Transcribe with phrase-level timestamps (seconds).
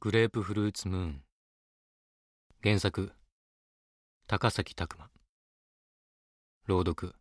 [0.00, 1.22] グレープフルーツムーン。
[2.60, 3.12] 原作
[4.26, 5.08] 高崎拓磨。
[6.66, 7.14] 朗読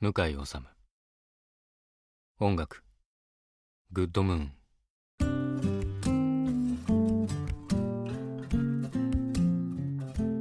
[0.00, 0.58] 向井治
[2.38, 2.84] 音楽
[3.90, 4.52] グッドムーン。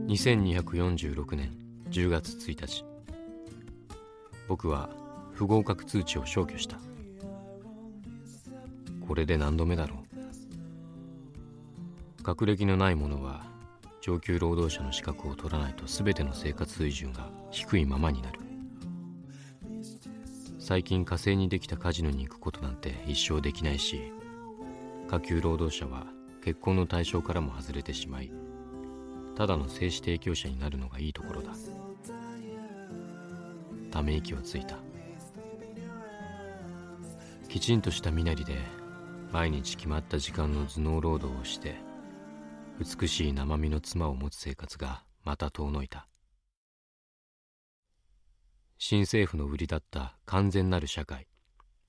[0.09, 1.57] 2246年
[1.89, 2.85] 10月1日。
[4.47, 4.91] 僕は
[5.33, 6.92] 不合格通知を消去した。
[9.07, 9.97] これで何度目だろ
[12.19, 12.23] う？
[12.23, 13.45] 学歴のない者は
[14.01, 18.39] 上級労働者の資格を取らないと全ての生活水準が低いままになる。
[20.59, 24.13] 最近火星にできたカジノに行くことなんて一生できないし
[25.09, 26.07] 下級労働者は
[26.41, 28.31] 結婚の対象からも外れてしまい
[29.35, 31.49] ただの精子提供者になるのがいいところだ。
[33.91, 34.77] ため息をついた。
[37.49, 38.57] きちんとした身なりで
[39.33, 41.77] 毎日決まった時間の頭脳労働をして
[42.79, 46.07] 美しい生身の妻を持つ生活がまた遠のいた。
[48.77, 51.25] 新政府の売りだった完全なる社会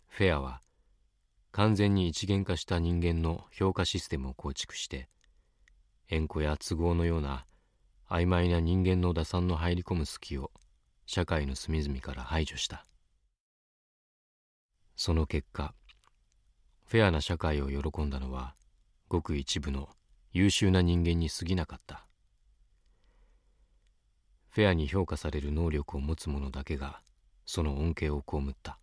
[0.09, 0.63] フェアは
[1.53, 5.11] 完全に一元化した人間の評価システムを構築して
[6.09, 7.45] 縁故や都合のような
[8.09, 10.51] 曖昧な人間の打算の入り込む隙を
[11.05, 12.87] 社会の隅々から排除した。
[14.97, 15.75] その結果
[16.95, 18.55] フェアな社会を喜んだのは
[19.09, 19.89] ごく一部の
[20.31, 22.07] 優秀な人間に過ぎなかった。
[24.51, 27.01] フェアに評価される能力を持つ者だけが
[27.47, 28.79] その恩恵を被った。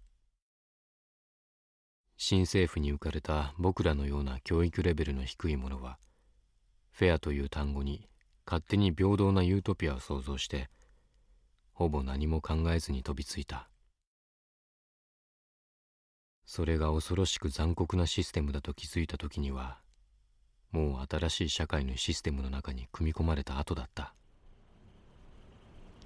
[2.18, 5.98] 新政府に浮かれた僕らのような教育レベルの低い者は
[6.92, 8.10] フェアという単語に
[8.46, 10.70] 勝手に平等なユートピアを想像して
[11.72, 13.71] ほぼ何も考えずに飛びついた。
[16.46, 19.82] それが恐ろしく残酷なシステムだと気づいた時には
[20.72, 24.14] もう新しい社会のシステムの中に組み込まれた後だった。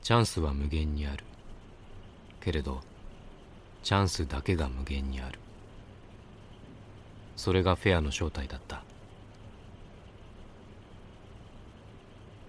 [0.01, 1.23] チャンスは無限にある。
[2.41, 2.81] けれど
[3.83, 5.39] チャンスだけが無限にある。
[7.35, 8.83] それがフェアの正体だった。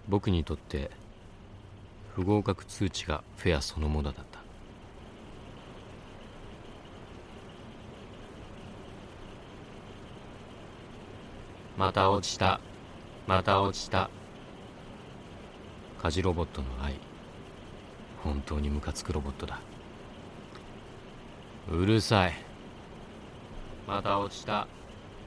[0.08, 0.90] 僕にとって
[2.14, 4.35] 不合格通知がフェアそのものだった。
[11.76, 12.58] また落ちた。
[13.26, 14.08] また落ちた。
[16.02, 16.94] 家事ロボットの愛。
[18.24, 19.60] 本当にムカつくロボットだ。
[21.70, 22.32] うるさい。
[23.86, 24.66] また落ちた。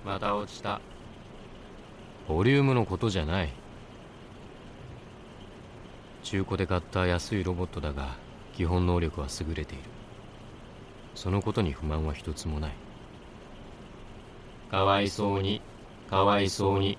[0.04, 0.82] また落ちた。
[2.28, 3.54] ボリュームのことじゃない。
[6.24, 8.18] 中古で買った安いロボットだが
[8.54, 9.84] 基本能力は優れている。
[11.14, 12.72] そのことに不満は一つもない。
[14.72, 15.62] かわいそうに
[16.10, 16.98] かわいそうに。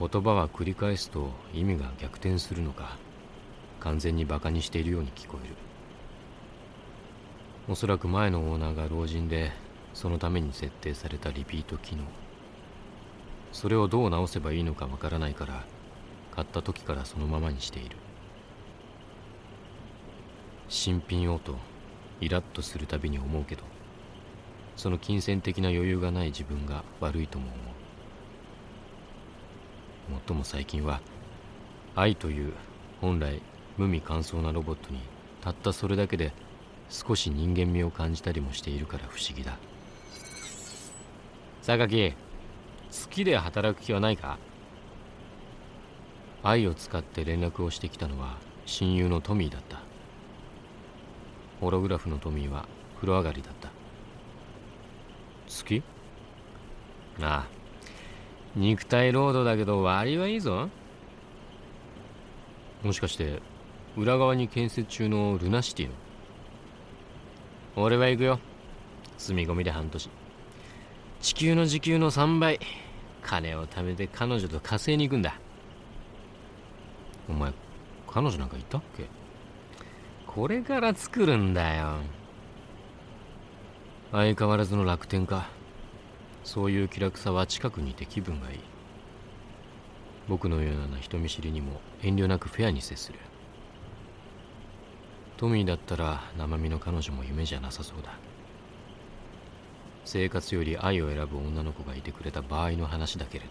[0.00, 2.98] 言葉は繰り返すと意味が逆転するのか
[3.78, 5.54] 完全にバカにしているように聞こえる。
[7.68, 9.52] おそらく前のオーナーが老人で
[9.94, 12.02] そのために設定されたリピート機能。
[13.52, 15.64] それをどう直せばいいのかわからないから
[16.32, 17.96] 買った時からそのままにしている。
[20.68, 21.54] 新品をと
[22.20, 23.75] イラッとするたびに思うけど。
[24.76, 27.54] その金銭的な余裕がない自分が悪いとも思
[30.08, 30.12] う。
[30.12, 31.00] もっとも最近は
[31.94, 32.52] 愛という
[33.00, 33.42] 本来
[33.76, 35.00] 無味乾燥なロボットに
[35.40, 36.32] たったそれだけで
[36.88, 39.58] 少し人間味を感じたりもしているから不思議だ。
[41.62, 42.16] 榊好
[43.10, 44.38] きで働く気はないか？
[46.44, 49.80] 愛を使って連絡をしてきたのは親友のトミーだった。
[51.60, 53.70] ホログラフのトミーは風呂上がりだった。
[55.46, 55.82] 好き？
[57.22, 57.46] ああ。
[58.54, 60.68] 肉体労働だけど割はいいぞ。
[62.82, 63.40] もしかして
[63.96, 65.92] 裏側に建設中のルナシティの？
[67.76, 68.38] 俺は行くよ。
[69.18, 70.10] 住み込みで半年。
[71.20, 72.60] 地球の時給の3倍。
[73.22, 75.34] 金を貯めて彼女と火星に行くんだ。
[77.28, 77.52] お前
[78.06, 79.06] 彼女なんかいたっけ？
[80.26, 81.98] これから作るんだよ。
[84.16, 85.46] 相変わらずの楽天か。
[86.42, 88.60] そういう気楽さは近くにいて気分がいい。
[90.26, 93.18] 僕のような人見知りにも遠慮なくフェアに接する。
[95.36, 98.14] トミーだったら生身の彼女も夢じゃなさそうだ。
[100.06, 103.50] 生活より愛を選ぶ女の子がいてくれた場合の話だけれど。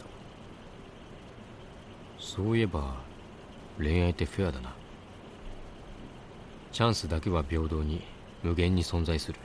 [2.20, 2.96] そういえば
[3.78, 4.74] 恋愛ってフェアだな。
[6.72, 8.02] チャンスだけは平等に
[8.42, 9.38] 無限に存在する。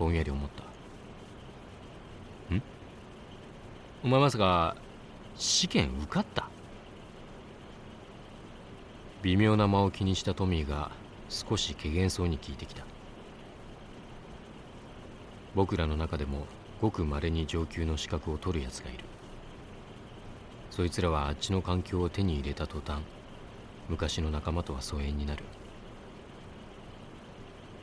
[0.00, 0.62] ぼんやり思った。
[2.54, 2.62] ん？
[4.02, 4.74] お前まさか
[5.36, 6.48] 試験受かった？
[9.20, 10.90] 微妙な間を気にしたトミーが
[11.28, 12.86] 少し怪げそうに聞いてきた。
[15.54, 16.46] 僕らの中でも
[16.80, 19.04] ごくまれに上級の資格を取るやつがいる。
[20.70, 23.02] そいつらはあっちの環境を手に入れた途端
[23.90, 25.44] 昔の仲間とは疎遠になる。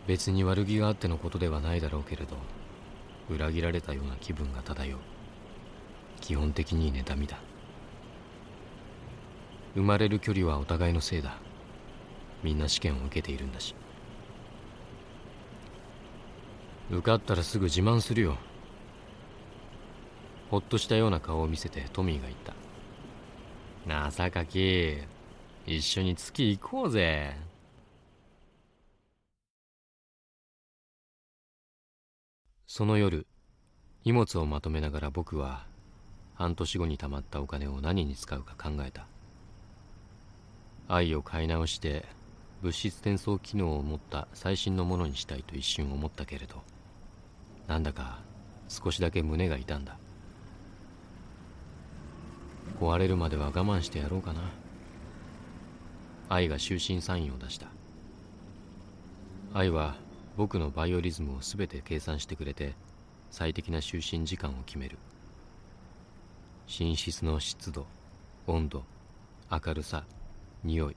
[0.07, 2.37] 別に悪気があってのことではないだろうけれど
[3.29, 4.99] 裏切られたような気分が漂う。
[6.21, 7.39] 基本的に妬みだ。
[9.75, 11.37] 生まれる距離はお互いのせいだ。
[12.41, 13.75] みんな試験を受けているんだし。
[16.89, 18.37] 受かったらすぐ自慢するよ。
[20.49, 22.53] ほっとしたような顔を見せてトミーが言った
[23.85, 24.97] なさかき
[25.65, 27.35] 一緒に月行こうぜ。
[32.77, 33.25] その夜
[34.05, 35.65] 荷物をまとめながら僕は
[36.35, 39.07] 半年後に貯まったお金を何に使うか考えた。
[40.87, 42.05] 愛を買い直して
[42.61, 46.61] 物質転送機能を持った最新のものにしたいと一瞬思ったけれど
[47.65, 48.19] なんだか
[48.69, 49.97] 少しだけ胸が痛んだ。
[52.79, 54.41] 壊れるまでは我慢してやろうかな。
[56.29, 57.69] 愛が就寝サインを出した。
[59.55, 59.95] 愛は
[60.37, 62.75] 僕のバイオリズムを全て計算してくれて
[63.31, 64.99] 最適な就寝時間を決める。
[66.67, 67.87] 寝室の湿度
[68.45, 68.83] 温度
[69.49, 70.03] 明るさ
[70.63, 70.95] 匂い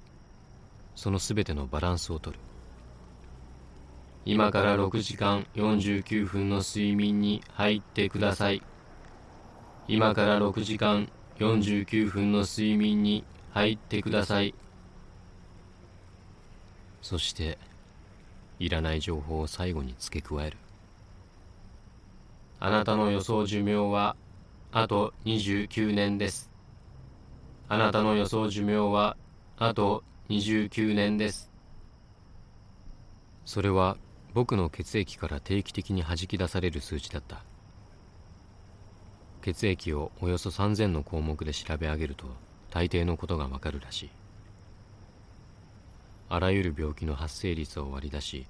[0.94, 2.38] その全てのバランスをとる。
[4.26, 8.62] 今から6時間49分の睡眠に入ってください。
[9.88, 11.08] 今から6時間
[11.38, 14.54] 49分の睡眠に入ってください。
[17.00, 17.56] そして
[18.60, 20.58] いらない情報を最後に付け加える。
[22.60, 24.16] あなたの予想寿命は
[24.70, 26.50] あと29年です。
[27.68, 29.16] あなたの予想寿命は
[29.56, 31.50] あと29年です。
[33.46, 33.96] それは
[34.34, 37.42] 僕の血液から定期的に弾き出される数値だった。
[39.40, 42.26] 血液をおよそ3000の項目で調べ上げると
[42.68, 44.10] 大抵のことがわかるらしい
[46.30, 48.46] あらゆる病気の発生率を割り出し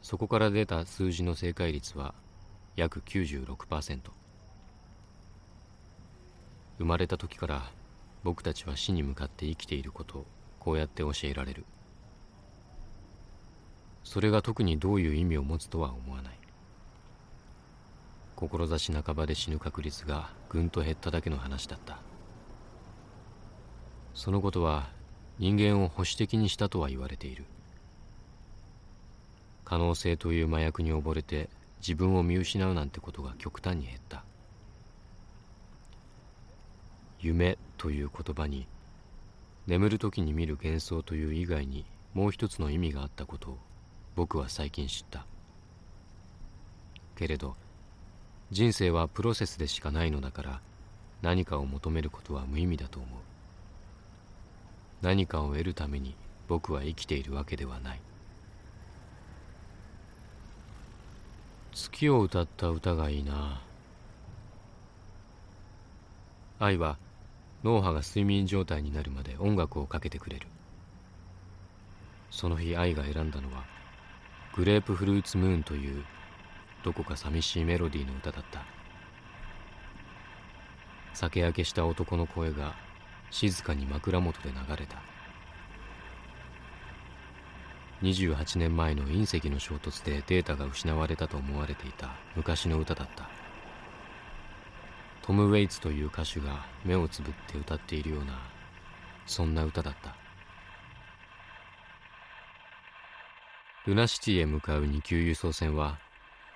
[0.00, 2.14] そこから出た数字の正解率は
[2.76, 3.98] 約96%
[6.78, 7.70] 生まれた時から
[8.22, 10.26] 僕たちは死に向かって生きていることを
[10.60, 11.64] こうやって教えられる。
[14.04, 16.38] それが特にどういう意味を持つとは思わない。
[18.36, 21.98] 志半ばで死ぬ確率がぐんと減っただけの話だった。
[24.14, 24.88] そのことは
[25.38, 27.44] 人間を保守的にしたとは言われている。
[29.64, 31.48] 可能性という麻薬に溺れて
[31.80, 34.24] 自分を見失うなんてことが極端に減った。
[37.20, 38.66] 夢という言葉に
[39.66, 41.84] 眠る時に見る幻想という以外に
[42.14, 43.58] もう一つの意味があったことを
[44.16, 45.26] 僕は最近知った。
[47.16, 47.54] けれど
[48.50, 50.60] 人生はプロセスでしかないのだから
[51.20, 53.27] 何かを求めることは無意味だと思う。
[55.00, 56.16] 何かを得るために
[56.48, 58.00] 僕は生きているわけではない。
[61.72, 63.62] 月を歌った歌がいいな。
[66.58, 66.98] 愛は
[67.62, 70.48] 脳波が睡眠状態になるまで音楽をかけてくれる。
[72.30, 73.64] その日愛が選んだのは
[74.54, 76.04] グレープフルーツムーンという
[76.82, 78.64] どこか寂しいメロディーの歌だった。
[81.14, 82.74] 酒焼けした男の声が
[83.30, 85.02] 静かに枕元で流れた。
[88.02, 93.28] 28年前の隕石の衝突でデータが失われたと思われていた昔の歌だった。
[95.22, 98.38] トム・ウェイツという歌手が目をつぶって歌っているような
[99.26, 100.16] そんな歌だった。
[103.86, 105.98] ルナシティへ向かう二級輸送船は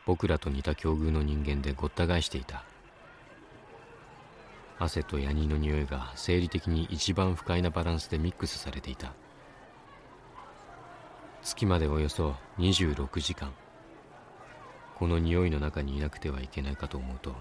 [0.07, 2.65] 僕らと似た境遇の人間でごった返していた。
[4.85, 9.13] 汗とヤニの匂いが生理的に一番不快なバランスでミックスされていた。
[11.41, 13.53] 月までおよそ26時間。
[14.97, 17.35] この匂いの中にいなくてはいけないかと思うと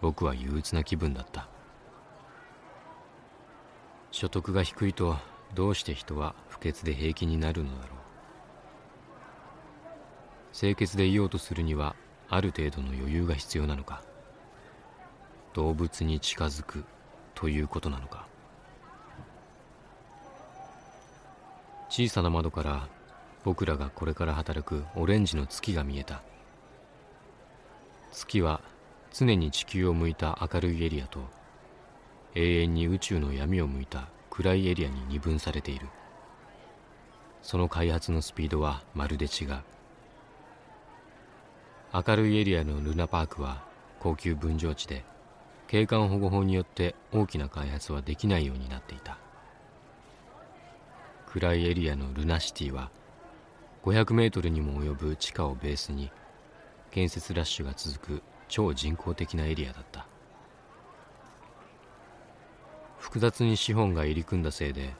[0.00, 1.48] 僕は憂鬱な気分だった。
[4.10, 5.18] 所得が低いと
[5.54, 7.98] どうして人は不潔で平気になるのだろう。
[10.54, 11.94] 清潔でいようとするには
[12.30, 14.02] ある程度の余裕が必要なのか。
[15.54, 16.84] 動物に近づく
[17.34, 18.26] ということなのか。
[21.88, 22.88] 小さな窓から
[23.44, 26.22] 僕らがこれから働くオレンジの月が見えた。
[28.10, 28.60] 月は
[29.12, 31.20] 常に地球を向いた明るいエリアと
[32.34, 35.86] 永遠に宇宙の闇を向いた暗いエリアに二分されている。
[37.42, 39.62] その開発のスピードはまるで違う。
[41.92, 43.62] 明るいエリアのルナパークは
[44.00, 45.04] 高級分譲地で
[45.66, 49.18] 景観保護法によって大きな開発はできないようになっていた。
[51.26, 52.90] 暗いエリアのルナシティは
[53.82, 56.12] 500メートルにも及ぶ地下をベースに
[56.90, 60.06] 建設ラッシュが続く超人工的なエリアだった。
[62.98, 64.94] 複雑に資本が入り組んだせいで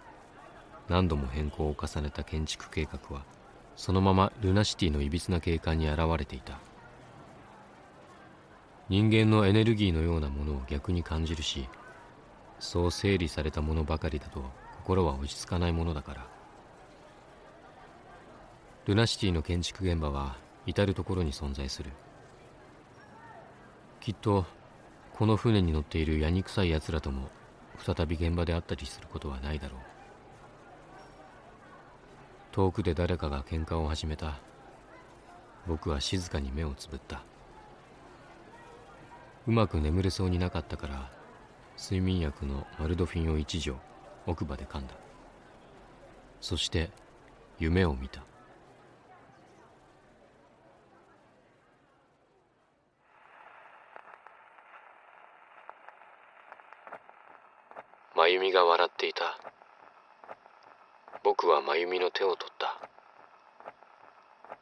[0.89, 3.25] 何度も変更を重ねた建築計画は
[3.77, 6.59] そのままルナシティのいびつな景観に現れていた。
[8.89, 11.69] 人間のエネルギーのようなものを逆に感じるし
[12.59, 14.43] そう整理されたものばかりだと
[14.77, 16.27] 心は落ち着かないものだから。
[18.87, 20.37] ルナシティの建築現場は
[20.67, 21.91] 至る所に存在する。
[24.01, 24.45] きっと
[25.15, 27.31] この船に乗っているやにくさい奴らとも
[27.79, 29.81] 再び現場で会ったりすることはないだろう。
[32.53, 34.39] 遠くで誰かが喧嘩を始めた。
[35.67, 37.23] 僕は静かに目をつぶった。
[39.47, 41.11] うまく眠れそうになかったから
[41.77, 43.77] 睡眠薬のマルドフィンを一錠
[44.27, 44.95] 奥歯で噛んだ。
[46.41, 46.91] そして
[47.59, 48.23] 夢を見た。
[58.17, 59.39] 真由美が笑っていた。
[61.23, 62.81] 僕は真由美の手を取った。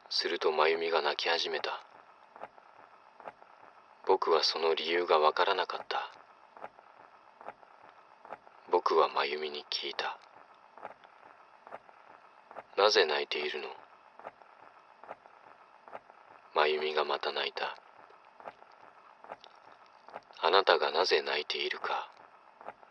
[0.09, 1.81] すると真由美が泣き始めた。
[4.05, 6.11] 僕はその理由がわからなかった。
[8.71, 10.17] 僕は真由美に聞いた。
[12.77, 13.67] なぜ泣いているの？
[16.55, 17.77] 真由美がまた泣いた。
[20.41, 22.09] あなたがなぜ泣いているか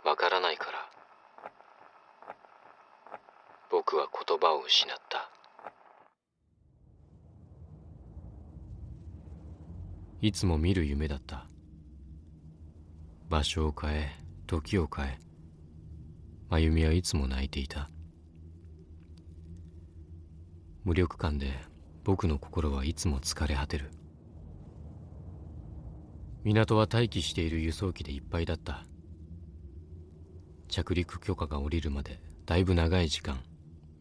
[0.05, 0.89] わからないから。
[3.71, 5.32] 僕は言葉を失った。
[10.25, 11.49] いつも見る夢だった。
[13.29, 14.11] 場所を変え
[14.47, 15.19] 時を変え
[16.49, 17.91] 真由美はいつも泣いていた。
[20.85, 21.53] 無力感で
[22.05, 23.91] 僕の心はいつも疲れ果てる。
[26.45, 28.87] 港は待機している輸送機でいっぱいだった。
[30.69, 33.43] 着陸許可が下りるまでだいぶ長い時間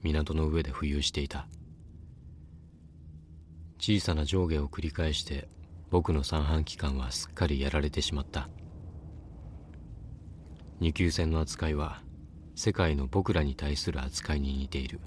[0.03, 1.47] 港の上で浮遊していた。
[3.79, 5.49] 小さな上下を繰り返して
[5.91, 8.49] 僕の三半規管はすっかりやられてしまった。
[10.79, 12.01] 二級船の扱いは
[12.55, 15.01] 世界の僕らに対する扱いに似ている。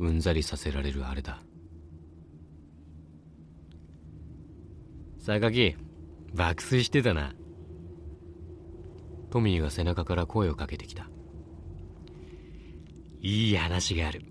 [0.00, 1.40] うんざりさせられるあれだ。
[5.20, 5.76] 榊
[6.34, 7.34] 爆睡してたな。
[9.30, 11.08] トミーが背中から声をかけてきた。
[13.20, 14.24] いい話がある。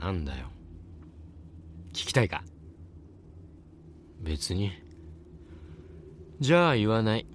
[0.00, 0.46] なんだよ。
[1.92, 2.42] 聞きたいか？
[4.24, 4.72] 別に。
[6.40, 7.26] じゃあ言わない。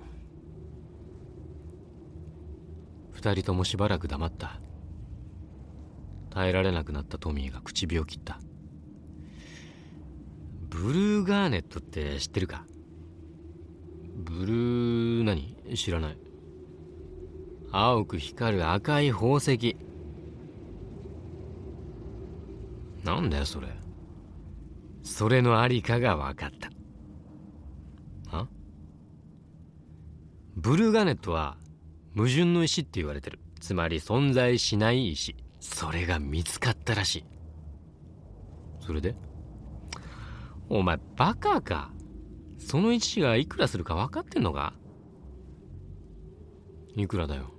[3.12, 4.60] 二人ともしばらく黙った。
[6.32, 8.40] 耐えられなくなったトミーが口火を切った。
[10.70, 12.66] ブルーガーネットって知ってるか？
[14.16, 15.56] ブルー何？
[15.76, 16.18] 知らない。
[17.72, 19.78] 青く光る赤い宝石。
[23.04, 23.68] なんだよそれ。
[25.04, 26.69] それのありかが分かった。
[30.62, 31.56] ブルーガネットは
[32.18, 33.40] 矛盾の石って言われてる。
[33.62, 35.38] つまり存在しない石。
[35.62, 37.26] それが見つかったらしい。
[38.82, 39.16] それで？
[40.68, 41.94] お前バカか？
[42.58, 44.74] その石がいくらするか分かってんのか？
[46.98, 47.54] いくらだよ？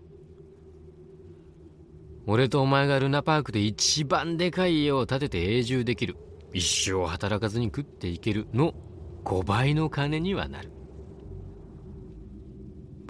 [2.26, 6.19] 俺とお前がルナパークで一番でかい家を建てて永住できる。
[6.52, 8.75] 一生働かずに食っていけるの。
[9.25, 10.71] 5倍の金にはなる。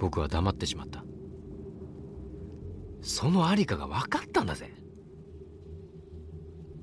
[0.01, 1.03] 僕は黙ってしまった。
[3.03, 4.73] そのありかが分かったんだぜ。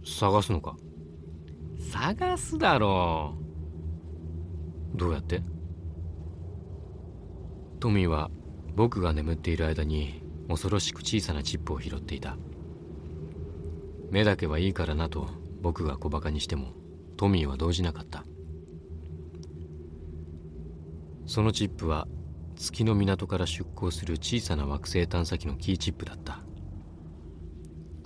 [0.04, 0.76] 探すのか？
[1.90, 3.34] 探すだろ
[4.94, 4.96] う。
[4.96, 5.42] どうやって？
[7.80, 8.30] トミーは
[8.76, 12.36] 僕が眠っている間に恐ろしく小さなチップを拾っていた。
[14.12, 15.28] 目だけはいいからなと
[15.60, 16.72] 僕が小バカにしても
[17.16, 18.24] トミーは動じなかった。
[21.26, 22.06] そのチップは
[22.58, 26.42] 月の港から出港する小さな惑星探査機のキーチップだった。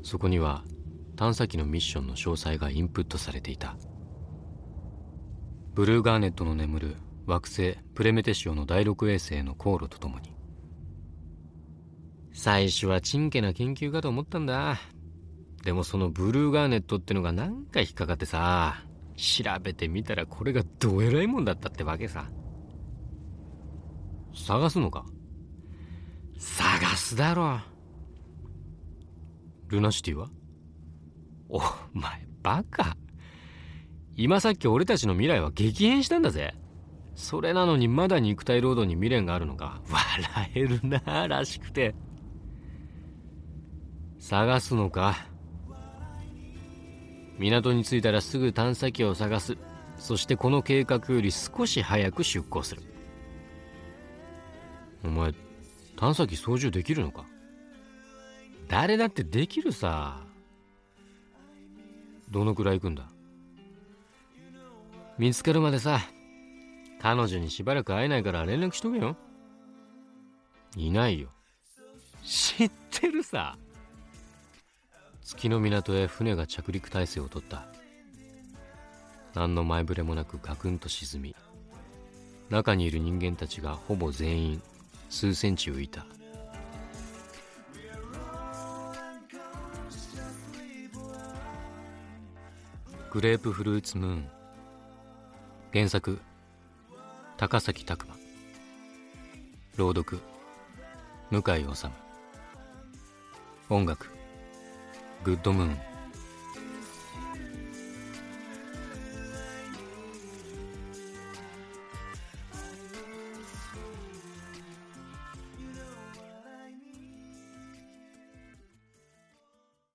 [0.03, 0.65] そこには
[1.17, 3.77] 探査機のミッションの詳細がインプットされていた。
[5.75, 10.35] ブルーガーネットの眠る惑星プレメテシオの第6衛星の航路とともに。
[12.35, 14.79] 最初はちんけな研究かと思ったんだ。
[15.65, 18.85] でもそのブルーガーネットってのがなんか引っかかってさ。
[19.17, 22.31] 調べてみたらこれがどえらいもんだったってわけさ。
[24.35, 25.05] 探すのか？
[26.39, 27.61] 探すだろ。
[29.69, 30.29] ルナシティは？
[31.49, 31.61] お
[31.93, 32.97] 前バカ。
[34.17, 36.55] 今さっき俺たちの未来は激変したんだぜ。
[37.15, 39.81] それなのにまだ肉体労働に未練があるのか。
[39.91, 41.95] 笑えるならしくて。
[44.19, 45.17] 探すのか？
[47.39, 49.57] 港に着いたらすぐ探査機を探す。
[49.97, 52.83] そしてこの計画より少し早く出港する。
[55.05, 55.33] お前
[55.97, 57.25] 探査機操縦できるのか？
[58.69, 60.21] 誰だってできるさ。
[62.31, 63.05] どのくらい行くんだ？
[65.19, 66.01] 見つかるまでさ
[67.01, 69.17] 彼女にしばらく会えないから連絡しとけよ。
[70.77, 71.29] いないよ。
[72.25, 73.57] 知ってるさ。
[75.23, 77.67] 月の港へ船が着陸態勢をとった。
[79.35, 81.37] 何の前触れもなくガクンと沈み
[82.51, 84.63] 中にいる人間たちがほぼ全員
[85.13, 86.07] 数センチ浮いた。
[93.11, 94.29] グレープフルーツムーン。
[95.75, 96.19] 原作
[97.37, 98.15] 高崎拓磨。
[99.77, 100.19] 朗読
[101.31, 101.87] 向井治
[103.69, 104.09] 音楽
[105.25, 105.92] グッドムーン。